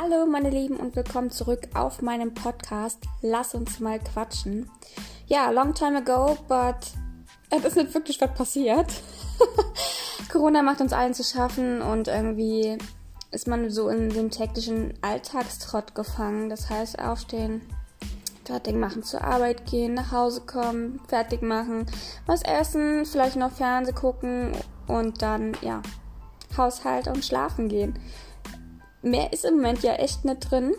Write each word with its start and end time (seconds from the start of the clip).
Hallo 0.00 0.26
meine 0.26 0.50
Lieben 0.50 0.76
und 0.76 0.94
willkommen 0.94 1.28
zurück 1.28 1.70
auf 1.74 2.02
meinem 2.02 2.32
Podcast 2.32 3.02
Lass 3.20 3.56
uns 3.56 3.80
mal 3.80 3.98
quatschen. 3.98 4.70
Ja, 5.26 5.50
long 5.50 5.74
time 5.74 5.98
ago, 5.98 6.38
but 6.46 6.76
es 7.50 7.64
ist 7.64 7.76
nicht 7.76 7.92
wirklich 7.94 8.20
was 8.20 8.32
passiert. 8.32 8.86
Corona 10.30 10.62
macht 10.62 10.80
uns 10.80 10.92
allen 10.92 11.14
zu 11.14 11.24
schaffen 11.24 11.82
und 11.82 12.06
irgendwie 12.06 12.78
ist 13.32 13.48
man 13.48 13.70
so 13.70 13.88
in 13.88 14.10
dem 14.10 14.30
täglichen 14.30 14.94
Alltagstrott 15.02 15.96
gefangen. 15.96 16.48
Das 16.48 16.70
heißt, 16.70 17.00
aufstehen, 17.00 17.62
fertig 18.44 18.76
machen, 18.76 19.02
zur 19.02 19.24
Arbeit 19.24 19.66
gehen, 19.66 19.94
nach 19.94 20.12
Hause 20.12 20.42
kommen, 20.42 21.00
fertig 21.08 21.42
machen, 21.42 21.86
was 22.24 22.42
essen, 22.42 23.04
vielleicht 23.04 23.34
noch 23.34 23.50
Fernseh 23.50 23.92
gucken 23.92 24.52
und 24.86 25.22
dann, 25.22 25.56
ja, 25.60 25.82
Haushalt 26.56 27.08
und 27.08 27.24
schlafen 27.24 27.68
gehen 27.68 27.98
mehr 29.10 29.32
ist 29.32 29.44
im 29.44 29.56
Moment 29.56 29.82
ja 29.82 29.94
echt 29.94 30.24
nicht 30.24 30.50
drin. 30.50 30.74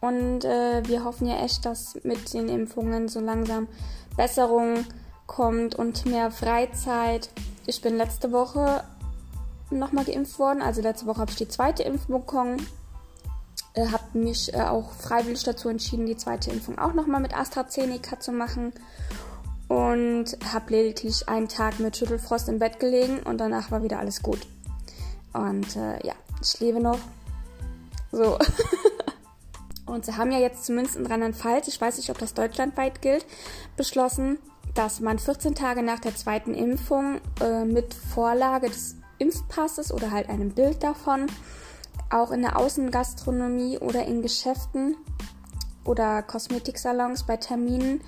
Und 0.00 0.44
äh, 0.44 0.86
wir 0.86 1.04
hoffen 1.04 1.26
ja 1.26 1.42
echt, 1.42 1.64
dass 1.64 1.98
mit 2.04 2.32
den 2.34 2.48
Impfungen 2.48 3.08
so 3.08 3.20
langsam 3.20 3.66
Besserung 4.16 4.84
kommt 5.26 5.74
und 5.74 6.06
mehr 6.06 6.30
Freizeit. 6.30 7.30
Ich 7.66 7.80
bin 7.80 7.96
letzte 7.96 8.30
Woche 8.30 8.84
nochmal 9.70 10.04
geimpft 10.04 10.38
worden. 10.38 10.62
Also 10.62 10.82
letzte 10.82 11.06
Woche 11.06 11.20
habe 11.20 11.30
ich 11.30 11.36
die 11.36 11.48
zweite 11.48 11.82
Impfung 11.82 12.20
bekommen. 12.20 12.66
Äh, 13.74 13.86
habe 13.88 14.18
mich 14.18 14.54
äh, 14.54 14.62
auch 14.62 14.92
freiwillig 14.92 15.42
dazu 15.42 15.68
entschieden, 15.68 16.06
die 16.06 16.16
zweite 16.16 16.50
Impfung 16.50 16.78
auch 16.78 16.92
nochmal 16.94 17.20
mit 17.20 17.36
AstraZeneca 17.36 18.20
zu 18.20 18.32
machen. 18.32 18.72
Und 19.68 20.38
habe 20.52 20.70
lediglich 20.70 21.28
einen 21.28 21.48
Tag 21.48 21.80
mit 21.80 21.96
Schüttelfrost 21.96 22.48
im 22.48 22.60
Bett 22.60 22.78
gelegen 22.78 23.18
und 23.24 23.38
danach 23.38 23.72
war 23.72 23.82
wieder 23.82 23.98
alles 23.98 24.22
gut. 24.22 24.46
Und 25.32 25.74
äh, 25.74 26.06
ja, 26.06 26.14
ich 26.40 26.60
lebe 26.60 26.80
noch 26.80 26.98
so. 28.16 28.38
Und 29.86 30.04
sie 30.04 30.16
haben 30.16 30.32
ja 30.32 30.38
jetzt 30.38 30.64
zumindest 30.64 30.96
in 30.96 31.06
Rheinland-Pfalz, 31.06 31.68
ich 31.68 31.80
weiß 31.80 31.98
nicht, 31.98 32.10
ob 32.10 32.18
das 32.18 32.34
deutschlandweit 32.34 33.02
gilt, 33.02 33.24
beschlossen, 33.76 34.38
dass 34.74 35.00
man 35.00 35.18
14 35.18 35.54
Tage 35.54 35.82
nach 35.82 36.00
der 36.00 36.14
zweiten 36.16 36.54
Impfung 36.54 37.20
äh, 37.40 37.64
mit 37.64 37.94
Vorlage 37.94 38.68
des 38.68 38.96
Impfpasses 39.18 39.92
oder 39.92 40.10
halt 40.10 40.28
einem 40.28 40.50
Bild 40.50 40.82
davon 40.82 41.26
auch 42.10 42.30
in 42.30 42.42
der 42.42 42.58
Außengastronomie 42.58 43.78
oder 43.78 44.04
in 44.04 44.22
Geschäften 44.22 44.96
oder 45.84 46.22
Kosmetiksalons 46.22 47.24
bei 47.24 47.36
Terminen, 47.36 48.00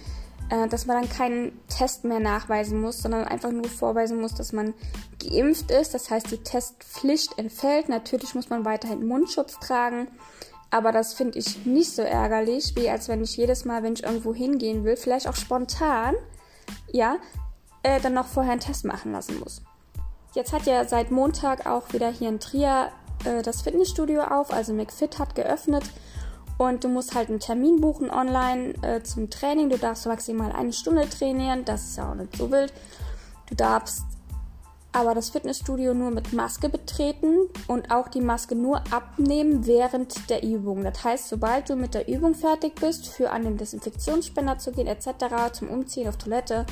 dass 0.48 0.86
man 0.86 1.00
dann 1.00 1.10
keinen 1.10 1.60
Test 1.68 2.04
mehr 2.04 2.20
nachweisen 2.20 2.80
muss, 2.80 3.02
sondern 3.02 3.24
einfach 3.24 3.50
nur 3.50 3.68
vorweisen 3.68 4.20
muss, 4.20 4.34
dass 4.34 4.52
man 4.52 4.74
geimpft 5.22 5.70
ist. 5.70 5.94
Das 5.94 6.10
heißt, 6.10 6.30
die 6.30 6.42
Testpflicht 6.42 7.38
entfällt. 7.38 7.88
Natürlich 7.88 8.34
muss 8.34 8.48
man 8.48 8.64
weiterhin 8.64 9.06
Mundschutz 9.06 9.58
tragen. 9.58 10.08
Aber 10.70 10.92
das 10.92 11.14
finde 11.14 11.38
ich 11.38 11.64
nicht 11.64 11.94
so 11.94 12.02
ärgerlich, 12.02 12.74
wie 12.76 12.90
als 12.90 13.08
wenn 13.08 13.22
ich 13.22 13.36
jedes 13.36 13.64
Mal, 13.64 13.82
wenn 13.82 13.94
ich 13.94 14.04
irgendwo 14.04 14.34
hingehen 14.34 14.84
will, 14.84 14.96
vielleicht 14.96 15.26
auch 15.26 15.36
spontan, 15.36 16.14
ja, 16.92 17.16
äh, 17.82 18.00
dann 18.00 18.14
noch 18.14 18.26
vorher 18.26 18.52
einen 18.52 18.60
Test 18.60 18.84
machen 18.84 19.12
lassen 19.12 19.38
muss. 19.38 19.62
Jetzt 20.34 20.52
hat 20.52 20.66
ja 20.66 20.84
seit 20.84 21.10
Montag 21.10 21.66
auch 21.66 21.92
wieder 21.92 22.10
hier 22.10 22.28
in 22.28 22.38
Trier 22.38 22.90
äh, 23.24 23.42
das 23.42 23.62
Fitnessstudio 23.62 24.22
auf, 24.22 24.52
also 24.52 24.74
McFit 24.74 25.18
hat 25.18 25.34
geöffnet 25.34 25.84
und 26.58 26.84
du 26.84 26.88
musst 26.88 27.14
halt 27.14 27.28
einen 27.30 27.40
Termin 27.40 27.80
buchen 27.80 28.10
online 28.10 28.74
äh, 28.82 29.02
zum 29.02 29.30
Training. 29.30 29.70
Du 29.70 29.78
darfst 29.78 30.06
maximal 30.06 30.52
eine 30.52 30.72
Stunde 30.72 31.08
trainieren, 31.08 31.64
das 31.64 31.84
ist 31.84 31.96
ja 31.96 32.10
auch 32.10 32.14
nicht 32.14 32.36
so 32.36 32.50
wild. 32.50 32.72
Du 33.48 33.54
darfst 33.54 34.02
aber 34.92 35.14
das 35.14 35.30
Fitnessstudio 35.30 35.94
nur 35.94 36.10
mit 36.10 36.32
Maske 36.32 36.68
betreten 36.68 37.48
und 37.66 37.90
auch 37.90 38.08
die 38.08 38.20
Maske 38.20 38.54
nur 38.54 38.82
abnehmen 38.90 39.66
während 39.66 40.28
der 40.30 40.42
Übung. 40.42 40.82
Das 40.82 41.04
heißt, 41.04 41.28
sobald 41.28 41.70
du 41.70 41.76
mit 41.76 41.94
der 41.94 42.08
Übung 42.08 42.34
fertig 42.34 42.74
bist, 42.74 43.06
für 43.06 43.30
an 43.30 43.44
den 43.44 43.58
Desinfektionsspender 43.58 44.58
zu 44.58 44.72
gehen 44.72 44.86
etc., 44.86 45.52
zum 45.52 45.68
Umziehen 45.68 46.08
auf 46.08 46.16
Toilette, 46.16 46.66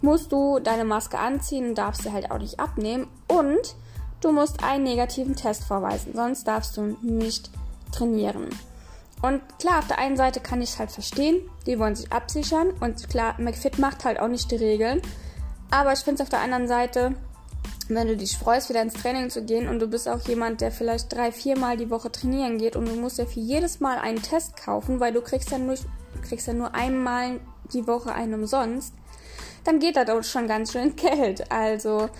musst 0.00 0.32
du 0.32 0.60
deine 0.60 0.84
Maske 0.84 1.18
anziehen 1.18 1.70
und 1.70 1.78
darfst 1.78 2.02
sie 2.02 2.12
halt 2.12 2.30
auch 2.30 2.38
nicht 2.38 2.60
abnehmen 2.60 3.08
und 3.26 3.74
du 4.20 4.32
musst 4.32 4.62
einen 4.62 4.84
negativen 4.84 5.34
Test 5.34 5.64
vorweisen, 5.64 6.14
sonst 6.14 6.44
darfst 6.44 6.76
du 6.76 6.96
nicht 7.02 7.50
trainieren. 7.92 8.48
Und 9.22 9.42
klar, 9.58 9.80
auf 9.80 9.88
der 9.88 9.98
einen 9.98 10.16
Seite 10.16 10.40
kann 10.40 10.62
ich 10.62 10.70
es 10.70 10.78
halt 10.78 10.92
verstehen, 10.92 11.40
die 11.66 11.78
wollen 11.78 11.96
sich 11.96 12.12
absichern 12.12 12.70
und 12.80 13.08
klar, 13.10 13.34
McFit 13.38 13.78
macht 13.78 14.04
halt 14.04 14.20
auch 14.20 14.28
nicht 14.28 14.50
die 14.50 14.56
Regeln. 14.56 15.02
Aber 15.70 15.92
ich 15.92 16.00
finde 16.00 16.14
es 16.14 16.20
auf 16.20 16.28
der 16.28 16.40
anderen 16.40 16.68
Seite 16.68 17.14
wenn 17.88 18.06
du 18.06 18.16
dich 18.16 18.36
freust, 18.36 18.68
wieder 18.68 18.82
ins 18.82 18.94
Training 18.94 19.30
zu 19.30 19.42
gehen 19.44 19.68
und 19.68 19.80
du 19.80 19.86
bist 19.86 20.08
auch 20.08 20.20
jemand, 20.28 20.60
der 20.60 20.70
vielleicht 20.70 21.12
drei, 21.12 21.32
viermal 21.32 21.76
die 21.76 21.90
Woche 21.90 22.12
trainieren 22.12 22.58
geht 22.58 22.76
und 22.76 22.86
du 22.86 22.94
musst 22.94 23.18
ja 23.18 23.24
für 23.24 23.40
jedes 23.40 23.80
Mal 23.80 23.98
einen 23.98 24.22
Test 24.22 24.56
kaufen, 24.56 25.00
weil 25.00 25.12
du 25.12 25.22
kriegst 25.22 25.50
ja 25.50 25.58
nur, 25.58 25.76
kriegst 26.22 26.46
ja 26.46 26.52
nur 26.52 26.74
einmal 26.74 27.40
die 27.72 27.86
Woche 27.86 28.14
einen 28.14 28.34
umsonst, 28.34 28.94
dann 29.64 29.78
geht 29.78 29.96
das 29.96 30.08
auch 30.10 30.22
schon 30.22 30.46
ganz 30.46 30.72
schön 30.72 30.94
Geld. 30.96 31.50
Also, 31.50 32.10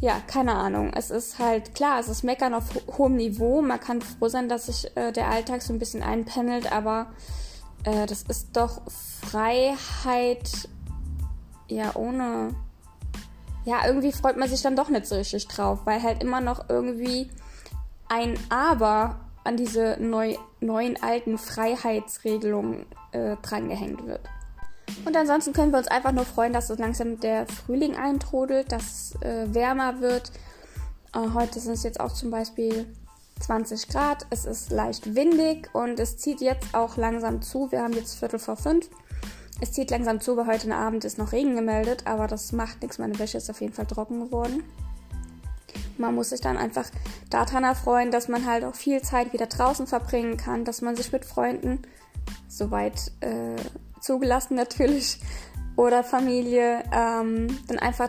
ja, 0.00 0.20
keine 0.26 0.54
Ahnung. 0.54 0.92
Es 0.94 1.10
ist 1.10 1.38
halt 1.38 1.74
klar, 1.74 1.98
es 1.98 2.08
ist 2.08 2.22
Meckern 2.22 2.54
auf 2.54 2.74
ho 2.74 2.98
hohem 2.98 3.16
Niveau. 3.16 3.62
Man 3.62 3.80
kann 3.80 4.00
froh 4.00 4.28
sein, 4.28 4.48
dass 4.48 4.66
sich 4.66 4.96
äh, 4.96 5.12
der 5.12 5.28
Alltag 5.28 5.62
so 5.62 5.72
ein 5.72 5.78
bisschen 5.78 6.02
einpendelt, 6.02 6.70
aber 6.70 7.06
äh, 7.84 8.06
das 8.06 8.22
ist 8.22 8.56
doch 8.56 8.82
Freiheit, 9.22 10.68
ja, 11.68 11.94
ohne 11.94 12.54
ja, 13.64 13.86
irgendwie 13.86 14.12
freut 14.12 14.38
man 14.38 14.48
sich 14.48 14.62
dann 14.62 14.76
doch 14.76 14.88
nicht 14.88 15.04
so 15.04 15.16
richtig 15.16 15.46
drauf, 15.46 15.80
weil 15.84 16.02
halt 16.02 16.22
immer 16.22 16.40
noch 16.40 16.70
irgendwie 16.70 17.30
ein 18.08 18.38
Aber 18.48 19.20
an 19.44 19.58
diese 19.58 19.98
neu, 20.00 20.36
neuen 20.60 21.02
alten 21.02 21.36
Freiheitsregelungen 21.36 22.86
äh, 23.12 23.36
drangehängt 23.42 24.06
wird. 24.06 24.22
Und 25.04 25.16
ansonsten 25.16 25.52
können 25.52 25.72
wir 25.72 25.78
uns 25.78 25.88
einfach 25.88 26.12
nur 26.12 26.24
freuen, 26.24 26.52
dass 26.52 26.68
so 26.68 26.74
langsam 26.74 27.20
der 27.20 27.46
Frühling 27.46 27.96
eintrudelt, 27.96 28.72
dass 28.72 29.14
äh, 29.20 29.46
wärmer 29.52 30.00
wird. 30.00 30.32
Äh, 31.14 31.34
heute 31.34 31.60
sind 31.60 31.72
es 31.74 31.82
jetzt 31.82 32.00
auch 32.00 32.12
zum 32.12 32.30
Beispiel 32.30 32.86
20 33.40 33.88
Grad. 33.88 34.26
Es 34.30 34.44
ist 34.44 34.70
leicht 34.70 35.14
windig 35.14 35.70
und 35.74 36.00
es 36.00 36.16
zieht 36.16 36.40
jetzt 36.40 36.74
auch 36.74 36.96
langsam 36.96 37.42
zu. 37.42 37.70
Wir 37.70 37.82
haben 37.82 37.92
jetzt 37.92 38.18
Viertel 38.18 38.38
vor 38.38 38.56
fünf. 38.56 38.88
Es 39.60 39.72
zieht 39.72 39.90
langsam 39.90 40.20
zu, 40.20 40.36
weil 40.36 40.46
heute 40.46 40.72
Abend 40.74 41.04
ist 41.04 41.18
noch 41.18 41.32
Regen 41.32 41.56
gemeldet, 41.56 42.02
aber 42.06 42.26
das 42.26 42.52
macht 42.52 42.82
nichts. 42.82 42.98
Meine 42.98 43.18
Wäsche 43.18 43.38
ist 43.38 43.50
auf 43.50 43.60
jeden 43.60 43.72
Fall 43.72 43.86
trocken 43.86 44.20
geworden. 44.20 44.62
Man 45.96 46.14
muss 46.14 46.30
sich 46.30 46.40
dann 46.40 46.56
einfach 46.56 46.88
daran 47.28 47.64
erfreuen, 47.64 48.12
dass 48.12 48.28
man 48.28 48.46
halt 48.46 48.64
auch 48.64 48.76
viel 48.76 49.02
Zeit 49.02 49.32
wieder 49.32 49.46
draußen 49.46 49.88
verbringen 49.88 50.36
kann, 50.36 50.64
dass 50.64 50.80
man 50.80 50.94
sich 50.94 51.10
mit 51.10 51.24
Freunden, 51.24 51.82
soweit 52.48 53.10
äh, 53.20 53.56
zugelassen 54.00 54.54
natürlich, 54.54 55.20
oder 55.78 56.02
Familie, 56.02 56.82
ähm, 56.92 57.46
dann 57.68 57.78
einfach 57.78 58.08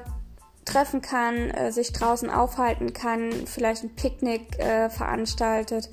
treffen 0.65 1.01
kann, 1.01 1.51
äh, 1.51 1.71
sich 1.71 1.93
draußen 1.93 2.29
aufhalten 2.29 2.93
kann, 2.93 3.31
vielleicht 3.45 3.83
ein 3.83 3.95
Picknick 3.95 4.57
äh, 4.59 4.89
veranstaltet 4.89 5.89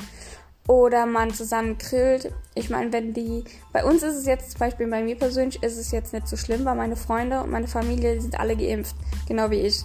oder 0.66 1.06
man 1.06 1.32
zusammen 1.32 1.76
grillt. 1.78 2.32
Ich 2.54 2.70
meine, 2.70 2.92
wenn 2.92 3.12
die, 3.12 3.44
bei 3.72 3.84
uns 3.84 4.02
ist 4.02 4.16
es 4.16 4.26
jetzt, 4.26 4.52
zum 4.52 4.60
Beispiel 4.60 4.86
bei 4.88 5.02
mir 5.02 5.16
persönlich, 5.16 5.62
ist 5.62 5.76
es 5.76 5.92
jetzt 5.92 6.12
nicht 6.12 6.26
so 6.26 6.36
schlimm, 6.36 6.64
weil 6.64 6.74
meine 6.74 6.96
Freunde 6.96 7.42
und 7.42 7.50
meine 7.50 7.68
Familie 7.68 8.20
sind 8.20 8.40
alle 8.40 8.56
geimpft, 8.56 8.96
genau 9.28 9.50
wie 9.50 9.60
ich. 9.60 9.82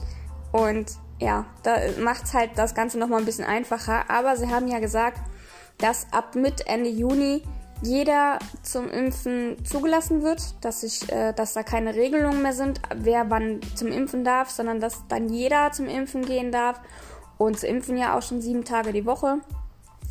Und 0.51 0.91
ja, 1.19 1.45
da 1.63 1.77
macht's 1.99 2.33
halt 2.33 2.51
das 2.55 2.73
Ganze 2.73 2.97
nochmal 2.97 3.19
ein 3.19 3.25
bisschen 3.25 3.45
einfacher. 3.45 4.09
Aber 4.09 4.35
sie 4.37 4.47
haben 4.47 4.67
ja 4.67 4.79
gesagt, 4.79 5.19
dass 5.77 6.07
ab 6.11 6.35
Mitte, 6.35 6.65
Ende 6.65 6.89
Juni 6.89 7.43
jeder 7.81 8.39
zum 8.61 8.89
Impfen 8.89 9.63
zugelassen 9.65 10.21
wird, 10.21 10.41
dass, 10.61 10.83
ich, 10.83 11.11
äh, 11.11 11.33
dass 11.33 11.53
da 11.53 11.63
keine 11.63 11.95
Regelungen 11.95 12.41
mehr 12.41 12.53
sind, 12.53 12.81
wer 12.95 13.29
wann 13.29 13.59
zum 13.75 13.87
Impfen 13.87 14.23
darf, 14.23 14.49
sondern 14.49 14.79
dass 14.79 15.07
dann 15.07 15.29
jeder 15.29 15.71
zum 15.71 15.87
Impfen 15.87 16.25
gehen 16.25 16.51
darf. 16.51 16.79
Und 17.37 17.57
zu 17.59 17.65
impfen 17.65 17.97
ja 17.97 18.15
auch 18.15 18.21
schon 18.21 18.39
sieben 18.39 18.65
Tage 18.65 18.93
die 18.93 19.05
Woche. 19.07 19.39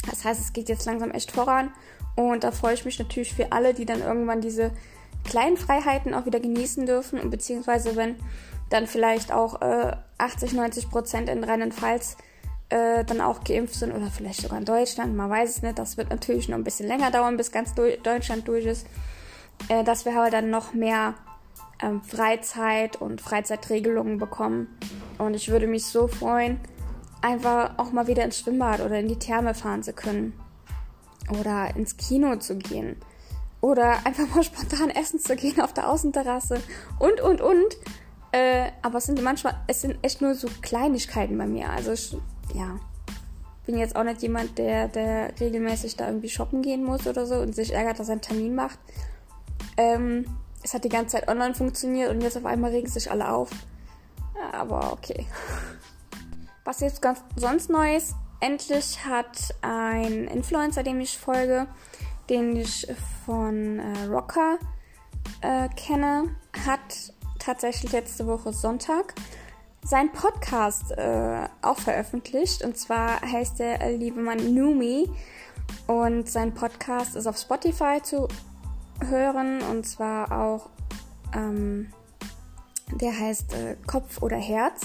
Das 0.08 0.25
heißt, 0.25 0.40
es 0.40 0.52
geht 0.52 0.69
jetzt 0.69 0.87
langsam 0.87 1.12
echt 1.12 1.31
voran 1.31 1.70
und 2.17 2.44
da 2.44 2.50
freue 2.50 2.75
ich 2.75 2.84
mich 2.84 2.99
natürlich 2.99 3.34
für 3.34 3.52
alle, 3.52 3.75
die 3.75 3.84
dann 3.84 4.02
irgendwann 4.02 4.40
diese 4.40 4.73
kleinen 5.25 5.56
Freiheiten 5.56 6.14
auch 6.14 6.26
wieder 6.26 6.40
genießen 6.40 6.87
dürfen 6.87 7.20
und 7.20 7.31
beziehungsweise 7.31 7.96
wenn 7.96 8.16
dann 8.70 8.87
vielleicht 8.87 9.32
auch 9.32 9.61
äh, 9.61 9.93
80, 10.19 10.52
90 10.52 10.90
Prozent 10.90 11.28
in 11.28 11.44
Rheinland-Pfalz 11.44 12.16
äh, 12.70 13.05
dann 13.05 13.20
auch 13.20 13.44
geimpft 13.44 13.75
sind 13.75 13.93
oder 13.93 14.06
vielleicht 14.06 14.43
sogar 14.43 14.58
in 14.58 14.64
Deutschland, 14.64 15.14
man 15.14 15.31
weiß 15.31 15.50
es 15.50 15.62
nicht, 15.62 15.78
das 15.78 15.96
wird 15.96 16.11
natürlich 16.11 16.49
noch 16.49 16.56
ein 16.56 16.64
bisschen 16.64 16.88
länger 16.88 17.11
dauern, 17.11 17.37
bis 17.37 17.52
ganz 17.52 17.75
Deutschland 17.75 18.49
durch 18.49 18.64
ist, 18.64 18.87
äh, 19.69 19.84
dass 19.84 20.05
wir 20.05 20.14
halt 20.14 20.32
dann 20.32 20.50
noch 20.50 20.72
mehr 20.72 21.14
ähm, 21.82 22.02
Freizeit 22.02 22.96
und 22.96 23.20
Freizeitregelungen 23.20 24.19
bekommen 24.19 24.69
und 25.19 25.34
ich 25.34 25.49
würde 25.49 25.67
mich 25.67 25.84
so 25.84 26.06
freuen, 26.06 26.61
einfach 27.22 27.78
auch 27.78 27.93
mal 27.93 28.06
wieder 28.06 28.25
ins 28.25 28.38
Schwimmbad 28.38 28.81
oder 28.81 28.99
in 28.99 29.08
die 29.08 29.19
Therme 29.19 29.55
fahren 29.55 29.82
zu 29.82 29.93
können. 29.93 30.32
Oder 31.38 31.76
ins 31.76 31.96
Kino 31.96 32.37
zu 32.37 32.56
gehen. 32.56 32.96
Oder 33.61 34.05
einfach 34.05 34.28
mal 34.34 34.43
spontan 34.44 34.90
essen 34.90 35.20
zu 35.20 35.37
gehen 35.37 35.61
auf 35.61 35.73
der 35.73 35.88
Außenterrasse. 35.88 36.61
Und, 36.99 37.20
und, 37.20 37.40
und. 37.40 37.76
Äh, 38.32 38.70
aber 38.82 38.99
es 38.99 39.06
sind 39.06 39.23
manchmal, 39.23 39.56
es 39.66 39.81
sind 39.81 39.99
echt 40.02 40.20
nur 40.20 40.34
so 40.34 40.49
Kleinigkeiten 40.62 41.37
bei 41.37 41.46
mir. 41.46 41.70
Also, 41.70 41.93
ich, 41.93 42.16
ja. 42.55 42.79
bin 43.67 43.79
jetzt 43.79 43.97
auch 43.97 44.05
nicht 44.05 44.23
jemand, 44.23 44.58
der, 44.58 44.88
der 44.88 45.32
regelmäßig 45.38 45.97
da 45.97 46.06
irgendwie 46.06 46.29
shoppen 46.29 46.62
gehen 46.62 46.85
muss 46.85 47.06
oder 47.06 47.26
so 47.26 47.37
und 47.37 47.55
sich 47.55 47.73
ärgert, 47.73 47.99
dass 47.99 48.08
er 48.08 48.12
einen 48.12 48.20
Termin 48.20 48.55
macht. 48.55 48.79
Ähm, 49.76 50.25
es 50.62 50.75
hat 50.75 50.85
die 50.85 50.88
ganze 50.88 51.17
Zeit 51.17 51.29
online 51.29 51.55
funktioniert 51.55 52.11
und 52.11 52.20
jetzt 52.20 52.37
auf 52.37 52.44
einmal 52.44 52.70
regen 52.70 52.88
sich 52.88 53.11
alle 53.11 53.32
auf. 53.32 53.50
Aber 54.52 54.93
okay. 54.93 55.26
Was 56.64 56.81
jetzt 56.81 57.02
ganz 57.02 57.23
sonst 57.37 57.70
Neues? 57.70 58.14
Endlich 58.41 59.05
hat 59.05 59.55
ein 59.61 60.26
Influencer, 60.29 60.82
dem 60.82 61.00
ich 61.00 61.19
folge, 61.19 61.67
den 62.29 62.56
ich 62.56 62.87
von 63.26 63.79
äh, 63.79 64.05
Rocker 64.05 64.58
äh, 65.43 65.69
kenne, 65.76 66.35
hat 66.67 67.12
tatsächlich 67.38 67.93
letzte 67.93 68.26
Woche 68.26 68.52
Sonntag 68.52 69.14
seinen 69.85 70.12
Podcast 70.12 70.93
äh, 70.93 71.49
auch 71.62 71.79
veröffentlicht. 71.79 72.65
Und 72.65 72.77
zwar 72.77 73.21
heißt 73.21 73.59
der 73.59 73.81
äh, 73.81 73.97
liebe 73.97 74.21
Mann 74.21 74.55
Numi. 74.55 75.11
Und 75.87 76.29
sein 76.29 76.53
Podcast 76.55 77.17
ist 77.17 77.27
auf 77.27 77.38
Spotify 77.38 78.00
zu 78.03 78.29
hören. 79.09 79.62
Und 79.62 79.87
zwar 79.87 80.32
auch, 80.32 80.71
ähm, 81.35 81.93
der 82.93 83.19
heißt 83.19 83.55
äh, 83.55 83.77
Kopf 83.87 84.23
oder 84.23 84.37
Herz. 84.37 84.82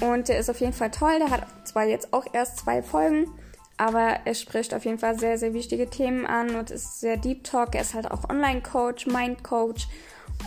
Und 0.00 0.28
der 0.28 0.38
ist 0.38 0.50
auf 0.50 0.60
jeden 0.60 0.72
Fall 0.72 0.90
toll. 0.90 1.18
Der 1.18 1.30
hat 1.30 1.46
zwar 1.64 1.84
jetzt 1.84 2.12
auch 2.12 2.26
erst 2.32 2.58
zwei 2.58 2.82
Folgen, 2.82 3.30
aber 3.76 4.18
er 4.24 4.34
spricht 4.34 4.74
auf 4.74 4.84
jeden 4.84 4.98
Fall 4.98 5.18
sehr, 5.18 5.38
sehr 5.38 5.54
wichtige 5.54 5.88
Themen 5.88 6.26
an 6.26 6.56
und 6.56 6.70
ist 6.70 7.00
sehr 7.00 7.16
Deep 7.16 7.44
Talk. 7.44 7.74
Er 7.74 7.82
ist 7.82 7.94
halt 7.94 8.10
auch 8.10 8.28
Online-Coach, 8.28 9.06
Mind-Coach. 9.06 9.88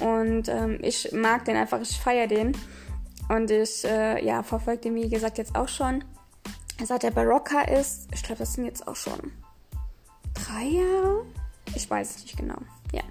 Und 0.01 0.49
ähm, 0.49 0.79
ich 0.81 1.11
mag 1.13 1.45
den 1.45 1.55
einfach, 1.55 1.81
ich 1.81 1.99
feiere 1.99 2.27
den. 2.27 2.55
Und 3.29 3.51
ich 3.51 3.83
äh, 3.83 4.23
ja, 4.25 4.43
verfolge 4.43 4.81
den, 4.83 4.95
wie 4.95 5.09
gesagt, 5.09 5.37
jetzt 5.37 5.55
auch 5.55 5.67
schon. 5.67 6.03
Seit 6.83 7.03
er 7.03 7.11
bei 7.11 7.25
Rocker 7.25 7.67
ist, 7.67 8.07
ich 8.13 8.23
glaube, 8.23 8.39
das 8.39 8.53
sind 8.53 8.65
jetzt 8.65 8.87
auch 8.87 8.95
schon 8.95 9.33
drei 10.33 10.63
Jahre. 10.63 11.25
Ich 11.75 11.89
weiß 11.89 12.15
es 12.15 12.23
nicht 12.23 12.37
genau. 12.37 12.57
Ja. 12.91 13.01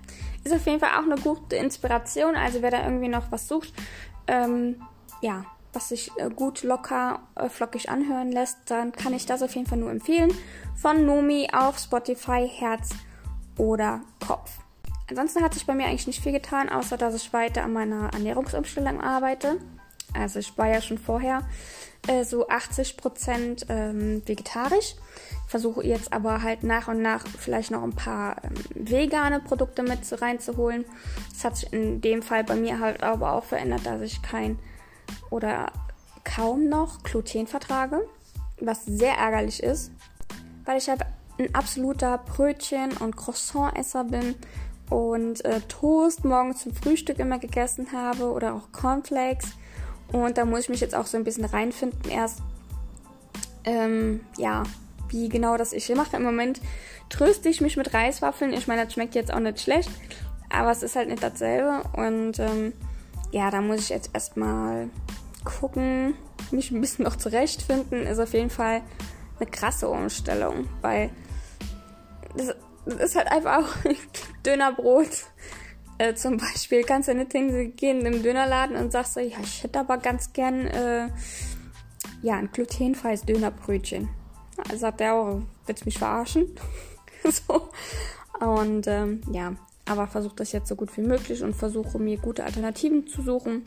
Ist 0.44 0.54
auf 0.54 0.64
jeden 0.66 0.80
Fall 0.80 0.90
auch 0.90 1.04
eine 1.04 1.16
gute 1.16 1.56
Inspiration. 1.56 2.36
Also 2.36 2.62
wer 2.62 2.70
da 2.70 2.84
irgendwie 2.84 3.08
noch 3.08 3.30
was 3.32 3.48
sucht, 3.48 3.72
ähm, 4.28 4.80
ja, 5.20 5.44
was 5.72 5.90
sich 5.90 6.10
äh, 6.16 6.30
gut 6.30 6.62
locker, 6.62 7.20
äh, 7.34 7.48
flockig 7.48 7.90
anhören 7.90 8.32
lässt, 8.32 8.58
dann 8.66 8.92
kann 8.92 9.12
ich 9.12 9.26
das 9.26 9.42
auf 9.42 9.54
jeden 9.54 9.66
Fall 9.66 9.78
nur 9.78 9.90
empfehlen. 9.90 10.32
Von 10.74 11.04
Nomi 11.04 11.48
auf 11.52 11.78
Spotify, 11.78 12.48
Herz 12.48 12.90
oder 13.58 14.00
Kopf. 14.26 14.50
Ansonsten 15.08 15.42
hat 15.42 15.54
sich 15.54 15.66
bei 15.66 15.74
mir 15.74 15.86
eigentlich 15.86 16.06
nicht 16.06 16.22
viel 16.22 16.32
getan, 16.32 16.68
außer 16.68 16.96
dass 16.96 17.14
ich 17.14 17.32
weiter 17.32 17.62
an 17.62 17.72
meiner 17.72 18.12
Ernährungsumstellung 18.12 19.00
arbeite. 19.00 19.58
Also 20.16 20.38
ich 20.38 20.56
war 20.58 20.68
ja 20.68 20.80
schon 20.80 20.98
vorher 20.98 21.42
äh, 22.06 22.24
so 22.24 22.48
80 22.48 22.96
Prozent 22.96 23.66
ähm, 23.68 24.22
vegetarisch. 24.26 24.94
Versuche 25.46 25.86
jetzt 25.86 26.12
aber 26.12 26.42
halt 26.42 26.64
nach 26.64 26.88
und 26.88 27.02
nach 27.02 27.24
vielleicht 27.38 27.70
noch 27.70 27.82
ein 27.82 27.94
paar 27.94 28.36
ähm, 28.44 28.54
vegane 28.74 29.40
Produkte 29.40 29.82
mit 29.82 30.00
reinzuholen. 30.20 30.84
Das 31.32 31.44
hat 31.44 31.56
sich 31.56 31.72
in 31.72 32.00
dem 32.00 32.22
Fall 32.22 32.44
bei 32.44 32.56
mir 32.56 32.80
halt 32.80 33.02
aber 33.02 33.32
auch 33.32 33.44
verändert, 33.44 33.86
dass 33.86 34.00
ich 34.02 34.22
kein 34.22 34.58
oder 35.30 35.72
kaum 36.24 36.68
noch 36.68 37.02
Gluten 37.02 37.46
vertrage, 37.46 38.06
was 38.60 38.84
sehr 38.84 39.14
ärgerlich 39.14 39.62
ist, 39.62 39.92
weil 40.64 40.78
ich 40.78 40.88
halt 40.88 41.02
ein 41.38 41.54
absoluter 41.54 42.18
Brötchen- 42.18 42.96
und 42.96 43.16
Croissant-Esser 43.16 44.04
bin 44.04 44.34
und 44.90 45.44
äh, 45.44 45.60
Toast 45.68 46.24
morgens 46.24 46.62
zum 46.62 46.74
Frühstück 46.74 47.18
immer 47.18 47.38
gegessen 47.38 47.88
habe 47.92 48.30
oder 48.30 48.54
auch 48.54 48.72
Cornflakes. 48.72 49.50
Und 50.12 50.38
da 50.38 50.44
muss 50.44 50.61
ich 50.61 50.69
mich 50.69 50.81
jetzt 50.81 50.94
auch 50.94 51.06
so 51.06 51.17
ein 51.17 51.25
bisschen 51.25 51.44
reinfinden. 51.44 52.11
Erst, 52.11 52.41
ähm, 53.64 54.20
ja, 54.37 54.62
wie 55.08 55.29
genau 55.29 55.56
das 55.56 55.73
ich 55.73 55.87
hier 55.87 55.97
mache. 55.97 56.17
Im 56.17 56.23
Moment 56.23 56.61
tröste 57.08 57.49
ich 57.49 57.61
mich 57.61 57.76
mit 57.76 57.93
Reiswaffeln. 57.94 58.53
Ich 58.53 58.67
meine, 58.67 58.85
das 58.85 58.93
schmeckt 58.94 59.14
jetzt 59.14 59.32
auch 59.32 59.41
nicht 59.41 59.61
schlecht, 59.61 59.91
aber 60.50 60.70
es 60.70 60.82
ist 60.82 60.97
halt 60.97 61.08
nicht 61.08 61.23
dasselbe. 61.23 61.82
Und 61.97 62.38
ähm, 62.38 62.73
ja, 63.32 63.50
da 63.50 63.61
muss 63.61 63.81
ich 63.81 63.88
jetzt 63.88 64.11
erstmal 64.12 64.88
gucken, 65.44 66.14
mich 66.50 66.70
ein 66.70 66.81
bisschen 66.81 67.05
noch 67.05 67.17
zurechtfinden. 67.17 68.06
Ist 68.06 68.19
auf 68.19 68.32
jeden 68.32 68.50
Fall 68.50 68.82
eine 69.38 69.50
krasse 69.50 69.88
Umstellung, 69.88 70.69
weil 70.82 71.11
das, 72.37 72.55
das 72.85 73.11
ist 73.11 73.17
halt 73.17 73.31
einfach 73.31 73.59
auch 73.59 73.69
Dönerbrot 74.47 75.26
äh, 75.98 76.14
zum 76.14 76.37
Beispiel 76.37 76.82
kannst 76.82 77.08
du 77.08 77.14
nicht 77.14 77.32
hingehen 77.32 78.04
im 78.04 78.22
Dönerladen 78.22 78.76
und 78.76 78.93
sagst 78.93 79.14
so, 79.14 79.20
ja, 79.20 79.38
ich 79.43 79.62
hätte 79.62 79.81
aber 79.81 79.98
ganz 79.98 80.32
gern 80.32 80.66
äh, 80.66 81.08
ja, 82.22 82.34
ein 82.34 82.50
glutenfreies 82.52 83.22
Dönerbrötchen. 83.22 84.08
Da 84.69 84.76
sagt 84.76 85.00
er 85.00 85.14
auch, 85.14 85.43
willst 85.66 85.82
du 85.82 85.87
mich 85.87 85.98
verarschen? 85.98 86.54
so. 87.25 87.70
Und 88.40 88.87
ähm, 88.87 89.20
ja, 89.31 89.54
aber 89.87 90.06
versuche 90.06 90.37
das 90.37 90.52
jetzt 90.52 90.69
so 90.69 90.76
gut 90.76 90.96
wie 90.96 91.02
möglich 91.02 91.43
und 91.43 91.54
versuche 91.54 91.99
mir 91.99 92.19
gute 92.19 92.44
Alternativen 92.44 93.06
zu 93.06 93.22
suchen. 93.22 93.64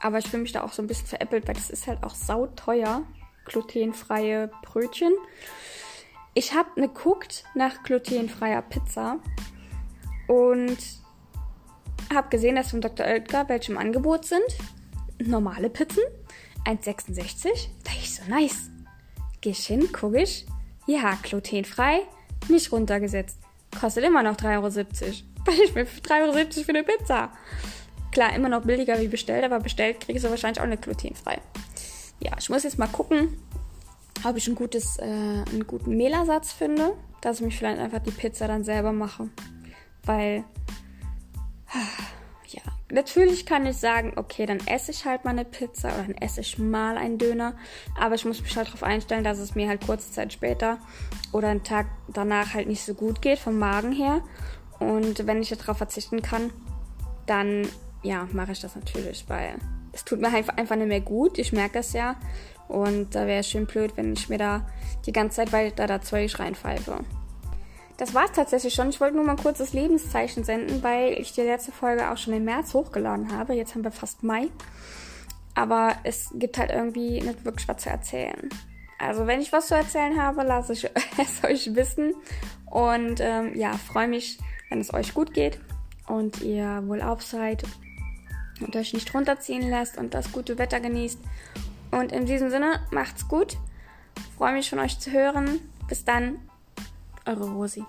Aber 0.00 0.18
ich 0.18 0.28
fühle 0.28 0.42
mich 0.42 0.52
da 0.52 0.62
auch 0.62 0.72
so 0.72 0.82
ein 0.82 0.86
bisschen 0.86 1.06
veräppelt, 1.06 1.46
weil 1.46 1.54
das 1.54 1.70
ist 1.70 1.86
halt 1.86 2.02
auch 2.02 2.14
sauteuer, 2.14 3.02
glutenfreie 3.44 4.50
Brötchen. 4.62 5.12
Ich 6.34 6.54
habe 6.54 6.80
geguckt 6.80 7.44
nach 7.54 7.82
glutenfreier 7.82 8.62
Pizza 8.62 9.18
und 10.28 11.01
habe 12.14 12.28
gesehen, 12.28 12.56
dass 12.56 12.70
von 12.70 12.80
Dr. 12.80 13.06
Oetker 13.06 13.48
welche 13.48 13.72
im 13.72 13.78
Angebot 13.78 14.24
sind. 14.24 14.44
Normale 15.18 15.70
Pizzen, 15.70 16.02
1,66. 16.64 17.68
Da 17.84 17.90
ich 17.96 18.14
so, 18.14 18.22
nice. 18.28 18.70
Geh 19.40 19.50
ich 19.50 19.66
hin, 19.66 19.88
guck 19.92 20.14
ich. 20.14 20.46
Ja, 20.86 21.18
glutenfrei, 21.22 22.00
nicht 22.48 22.72
runtergesetzt. 22.72 23.38
Kostet 23.78 24.04
immer 24.04 24.22
noch 24.22 24.36
3,70 24.36 24.52
Euro. 24.56 25.14
Weil 25.44 25.60
ich 25.64 25.74
mir 25.74 25.86
3,70 25.86 26.18
Euro 26.20 26.64
für 26.64 26.68
eine 26.68 26.84
Pizza. 26.84 27.32
Klar, 28.12 28.34
immer 28.34 28.48
noch 28.48 28.62
billiger 28.62 29.00
wie 29.00 29.08
bestellt, 29.08 29.44
aber 29.44 29.58
bestellt 29.58 30.00
kriege 30.00 30.16
ich 30.16 30.22
sie 30.22 30.30
wahrscheinlich 30.30 30.60
auch 30.60 30.66
nicht 30.66 30.82
glutenfrei. 30.82 31.40
Ja, 32.20 32.32
ich 32.38 32.48
muss 32.50 32.62
jetzt 32.62 32.78
mal 32.78 32.86
gucken, 32.86 33.36
ob 34.24 34.36
ich 34.36 34.46
ein 34.46 34.54
gutes, 34.54 34.98
äh, 34.98 35.02
einen 35.02 35.66
guten 35.66 35.96
Mehlersatz 35.96 36.52
finde, 36.52 36.92
dass 37.20 37.38
ich 37.38 37.46
mich 37.46 37.56
vielleicht 37.56 37.80
einfach 37.80 38.00
die 38.00 38.10
Pizza 38.10 38.46
dann 38.46 38.64
selber 38.64 38.92
mache. 38.92 39.30
Weil 40.04 40.44
natürlich 42.92 43.46
kann 43.46 43.66
ich 43.66 43.76
sagen, 43.76 44.12
okay, 44.16 44.46
dann 44.46 44.60
esse 44.66 44.90
ich 44.90 45.04
halt 45.04 45.24
mal 45.24 45.30
eine 45.30 45.44
Pizza 45.44 45.88
oder 45.88 46.04
dann 46.04 46.16
esse 46.16 46.40
ich 46.40 46.58
mal 46.58 46.96
einen 46.96 47.18
Döner. 47.18 47.54
Aber 47.98 48.14
ich 48.14 48.24
muss 48.24 48.40
mich 48.40 48.56
halt 48.56 48.68
darauf 48.68 48.82
einstellen, 48.82 49.24
dass 49.24 49.38
es 49.38 49.54
mir 49.54 49.68
halt 49.68 49.84
kurze 49.84 50.12
Zeit 50.12 50.32
später 50.32 50.78
oder 51.32 51.48
einen 51.48 51.64
Tag 51.64 51.86
danach 52.08 52.54
halt 52.54 52.68
nicht 52.68 52.84
so 52.84 52.94
gut 52.94 53.22
geht 53.22 53.38
vom 53.38 53.58
Magen 53.58 53.92
her. 53.92 54.22
Und 54.78 55.26
wenn 55.26 55.42
ich 55.42 55.50
darauf 55.50 55.78
verzichten 55.78 56.22
kann, 56.22 56.52
dann 57.26 57.68
ja, 58.02 58.28
mache 58.32 58.52
ich 58.52 58.60
das 58.60 58.74
natürlich, 58.74 59.24
weil 59.28 59.56
es 59.92 60.04
tut 60.04 60.20
mir 60.20 60.28
einfach 60.28 60.76
nicht 60.76 60.88
mehr 60.88 61.00
gut. 61.00 61.38
Ich 61.38 61.52
merke 61.52 61.74
das 61.74 61.92
ja. 61.92 62.16
Und 62.68 63.14
da 63.14 63.26
wäre 63.26 63.40
es 63.40 63.48
schön 63.48 63.66
blöd, 63.66 63.92
wenn 63.96 64.12
ich 64.12 64.28
mir 64.28 64.38
da 64.38 64.66
die 65.06 65.12
ganze 65.12 65.36
Zeit 65.36 65.52
weiter 65.52 65.86
da 65.86 66.00
Zeug 66.00 66.38
reinpfeife. 66.38 67.04
Das 67.96 68.14
war 68.14 68.24
es 68.24 68.32
tatsächlich 68.32 68.74
schon. 68.74 68.88
Ich 68.88 69.00
wollte 69.00 69.16
nur 69.16 69.24
mal 69.24 69.32
ein 69.32 69.42
kurzes 69.42 69.72
Lebenszeichen 69.72 70.44
senden, 70.44 70.82
weil 70.82 71.12
ich 71.12 71.32
die 71.32 71.42
letzte 71.42 71.72
Folge 71.72 72.10
auch 72.10 72.16
schon 72.16 72.32
im 72.34 72.44
März 72.44 72.74
hochgeladen 72.74 73.36
habe. 73.36 73.54
Jetzt 73.54 73.74
haben 73.74 73.84
wir 73.84 73.92
fast 73.92 74.22
Mai. 74.22 74.48
Aber 75.54 75.96
es 76.02 76.30
gibt 76.34 76.58
halt 76.58 76.70
irgendwie 76.70 77.20
nicht 77.20 77.44
wirklich 77.44 77.68
was 77.68 77.82
zu 77.82 77.90
erzählen. 77.90 78.48
Also 78.98 79.26
wenn 79.26 79.40
ich 79.40 79.52
was 79.52 79.66
zu 79.66 79.74
erzählen 79.74 80.20
habe, 80.20 80.42
lasse 80.42 80.72
ich 80.72 80.88
es 81.18 81.44
euch 81.44 81.74
wissen. 81.74 82.14
Und 82.70 83.20
ähm, 83.20 83.54
ja, 83.56 83.72
freue 83.72 84.08
mich, 84.08 84.38
wenn 84.70 84.80
es 84.80 84.94
euch 84.94 85.12
gut 85.12 85.34
geht 85.34 85.60
und 86.06 86.40
ihr 86.40 86.82
wohlauf 86.86 87.22
seid 87.22 87.64
und 88.60 88.74
euch 88.76 88.94
nicht 88.94 89.12
runterziehen 89.14 89.68
lässt 89.68 89.98
und 89.98 90.14
das 90.14 90.32
gute 90.32 90.56
Wetter 90.58 90.80
genießt. 90.80 91.18
Und 91.90 92.12
in 92.12 92.24
diesem 92.24 92.50
Sinne, 92.50 92.80
macht's 92.90 93.28
gut. 93.28 93.58
Freue 94.38 94.54
mich 94.54 94.70
von 94.70 94.78
euch 94.78 94.98
zu 94.98 95.10
hören. 95.10 95.60
Bis 95.88 96.04
dann, 96.04 96.38
eure 97.26 97.46
Rosi. 97.46 97.84